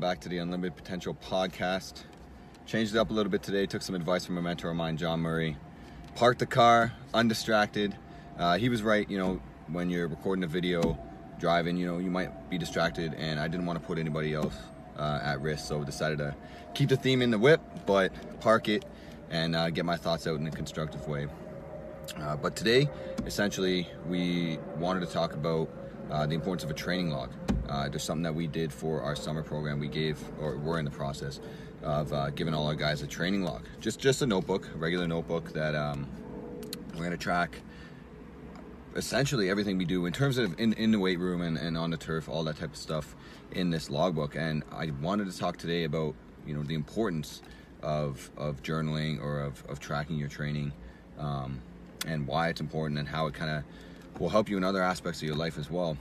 [0.00, 2.02] back to the Unlimited Potential podcast.
[2.66, 3.66] Changed it up a little bit today.
[3.66, 5.56] Took some advice from a mentor of mine, John Murray.
[6.16, 7.96] Parked the car, undistracted.
[8.36, 9.08] Uh, he was right.
[9.08, 10.98] You know, when you're recording a video,
[11.38, 14.56] driving, you know, you might be distracted, and I didn't want to put anybody else
[14.98, 16.34] uh, at risk, so decided to
[16.74, 18.84] keep the theme in the whip, but park it
[19.30, 21.28] and uh, get my thoughts out in a constructive way.
[22.18, 22.90] Uh, but today,
[23.24, 25.70] essentially, we wanted to talk about
[26.10, 27.30] uh, the importance of a training log.
[27.68, 29.78] Uh, there's something that we did for our summer program.
[29.78, 31.40] We gave, or we're in the process
[31.82, 33.62] of uh, giving all our guys a training log.
[33.80, 36.06] Just just a notebook, a regular notebook that um,
[36.94, 37.60] we're gonna track
[38.96, 41.90] essentially everything we do in terms of in, in the weight room and, and on
[41.90, 43.16] the turf, all that type of stuff
[43.52, 44.36] in this logbook.
[44.36, 46.14] And I wanted to talk today about
[46.46, 47.42] you know the importance
[47.82, 50.72] of of journaling or of, of tracking your training
[51.18, 51.60] um,
[52.06, 53.64] and why it's important and how it kind of
[54.18, 55.96] will help you in other aspects of your life as well.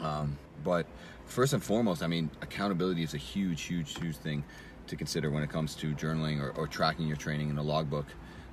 [0.00, 0.86] Um, but
[1.26, 4.44] first and foremost, I mean, accountability is a huge, huge, huge thing
[4.86, 8.06] to consider when it comes to journaling or, or tracking your training in a logbook.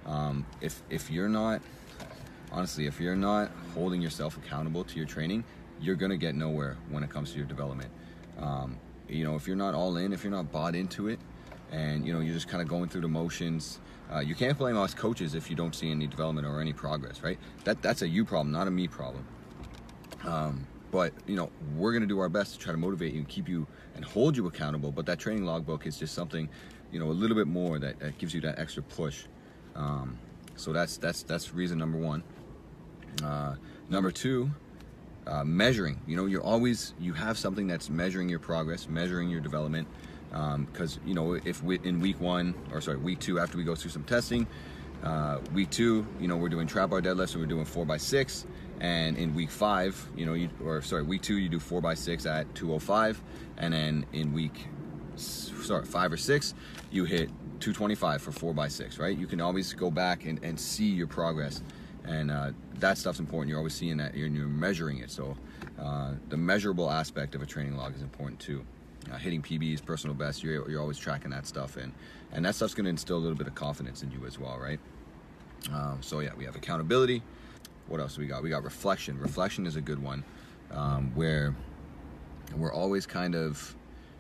[0.06, 1.62] Um, if if you're not
[2.52, 5.44] honestly, if you're not holding yourself accountable to your training,
[5.82, 7.90] you're gonna get nowhere when it comes to your development.
[8.40, 11.20] Um, you know, if you're not all in, if you're not bought into it,
[11.72, 13.80] and you know you're just kind of going through the motions,
[14.14, 17.22] uh, you can't blame us coaches if you don't see any development or any progress,
[17.24, 17.40] right?
[17.64, 19.26] That that's a you problem, not a me problem.
[20.26, 23.20] Um, but you know we're going to do our best to try to motivate you
[23.20, 26.50] and keep you and hold you accountable but that training logbook is just something
[26.92, 29.26] you know a little bit more that, that gives you that extra push.
[29.76, 30.18] Um,
[30.56, 32.24] so that's that's that's reason number one.
[33.24, 33.56] Uh,
[33.90, 34.50] number two
[35.28, 36.02] uh, measuring.
[36.08, 39.88] You know you're always you have something that's measuring your progress measuring your development
[40.30, 43.64] because um, you know if we in week one or sorry week two after we
[43.64, 44.46] go through some testing
[45.04, 47.98] uh, week two you know we're doing trap bar deadlifts and we're doing four by
[47.98, 48.46] six.
[48.82, 51.96] And in week five you know you or sorry week two you do four by
[51.96, 53.22] six at 205
[53.58, 54.68] and then in week
[55.16, 56.54] sorry five or six
[56.90, 57.28] you hit
[57.60, 59.18] 225 for four by six right?
[59.18, 61.62] You can always go back and, and see your progress.
[62.06, 63.50] And uh, that stuff's important.
[63.50, 65.12] You're always seeing that you're, you're measuring it.
[65.12, 65.36] So
[65.78, 68.66] uh, the measurable aspect of a training log is important too
[69.12, 71.94] uh, hitting PBs, personal best, you're, you're always tracking that stuff, and
[72.32, 74.58] and that stuff's going to instill a little bit of confidence in you as well,
[74.60, 74.80] right?
[75.74, 77.22] Um, so yeah, we have accountability,
[77.90, 78.44] what else we got?
[78.44, 79.20] We got reflection.
[79.20, 80.24] Reflection is a good one,
[80.72, 81.56] um, where
[82.56, 83.76] we're always kind of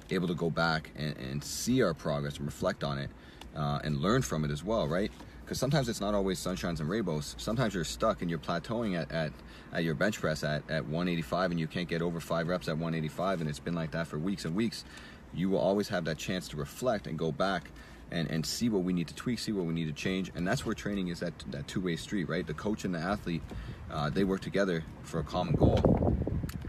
[0.09, 3.09] able to go back and, and see our progress and reflect on it
[3.55, 5.11] uh, and learn from it as well, right?
[5.49, 7.33] Because sometimes it's not always sunshines and rainbows.
[7.39, 9.31] Sometimes you're stuck and you're plateauing at, at,
[9.73, 12.73] at your bench press at, at 185 and you can't get over five reps at
[12.77, 14.85] 185 and it's been like that for weeks and weeks.
[15.33, 17.71] You will always have that chance to reflect and go back
[18.11, 20.31] and, and see what we need to tweak, see what we need to change.
[20.35, 22.45] And that's where training is that, that two way street, right?
[22.45, 23.41] The coach and the athlete,
[23.89, 26.15] uh, they work together for a common goal.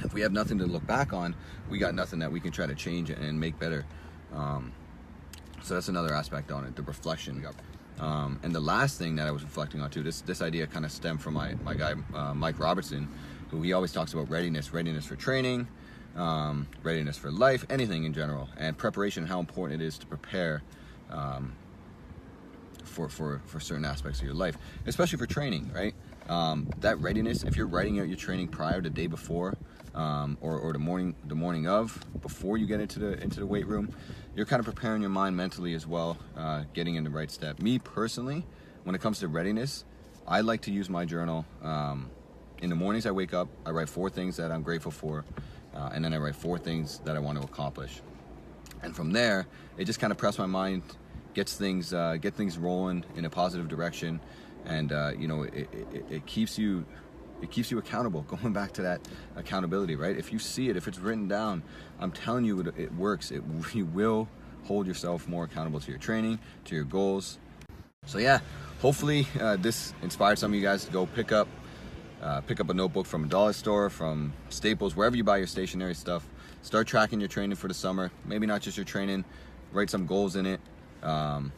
[0.02, 1.36] If we have nothing to look back on,
[1.68, 3.84] we got nothing that we can try to change and make better.
[4.32, 4.72] Um,
[5.62, 7.44] so that's another aspect on it, the reflection.
[8.00, 10.84] Um, and the last thing that I was reflecting on too, this this idea kind
[10.84, 13.08] of stemmed from my my guy uh, Mike Robertson,
[13.50, 15.68] who he always talks about readiness, readiness for training,
[16.16, 19.26] um, readiness for life, anything in general, and preparation.
[19.26, 20.62] How important it is to prepare
[21.10, 21.54] um,
[22.84, 24.56] for, for, for certain aspects of your life,
[24.86, 25.94] especially for training, right?
[26.30, 29.56] Um, that readiness, if you're writing out your training prior the day before,
[29.96, 33.46] um, or, or the morning the morning of, before you get into the into the
[33.46, 33.92] weight room,
[34.36, 37.58] you're kind of preparing your mind mentally as well, uh, getting in the right step.
[37.58, 38.46] Me personally,
[38.84, 39.84] when it comes to readiness,
[40.24, 41.44] I like to use my journal.
[41.64, 42.08] Um,
[42.62, 45.24] in the mornings, I wake up, I write four things that I'm grateful for,
[45.74, 48.02] uh, and then I write four things that I want to accomplish.
[48.84, 50.82] And from there, it just kind of pressed my mind
[51.34, 54.20] gets things uh, get things rolling in a positive direction,
[54.66, 56.84] and uh, you know it, it, it, keeps you
[57.42, 58.22] it keeps you accountable.
[58.28, 59.00] Going back to that
[59.36, 60.16] accountability, right?
[60.16, 61.62] If you see it, if it's written down,
[61.98, 63.30] I'm telling you, it, it works.
[63.30, 63.42] It
[63.74, 64.28] you will
[64.64, 67.38] hold yourself more accountable to your training, to your goals.
[68.06, 68.40] So yeah,
[68.80, 71.48] hopefully uh, this inspired some of you guys to go pick up
[72.22, 75.46] uh, pick up a notebook from a dollar store, from Staples, wherever you buy your
[75.46, 76.28] stationery stuff.
[76.60, 78.10] Start tracking your training for the summer.
[78.26, 79.24] Maybe not just your training.
[79.72, 80.60] Write some goals in it
[81.02, 81.52] um,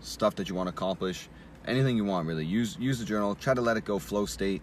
[0.00, 1.28] stuff that you want to accomplish,
[1.68, 2.44] anything you want really.
[2.44, 3.34] Use use the journal.
[3.34, 4.62] Try to let it go flow state.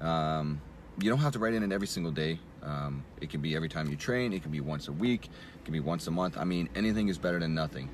[0.00, 0.60] Um,
[1.00, 2.38] you don't have to write in it every single day.
[2.62, 4.32] Um, it can be every time you train.
[4.32, 5.26] It can be once a week.
[5.26, 6.36] It can be once a month.
[6.36, 7.90] I mean, anything is better than nothing.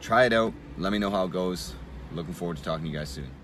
[0.00, 0.54] Try it out.
[0.78, 1.74] Let me know how it goes.
[2.12, 3.39] Looking forward to talking to you guys soon.